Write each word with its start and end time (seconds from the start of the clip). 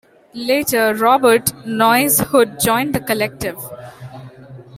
Later 0.33 0.95
Robert 0.95 1.53
"Noise" 1.63 2.17
Hood 2.21 2.59
joined 2.59 2.95
the 2.95 2.99
collective. 3.01 3.59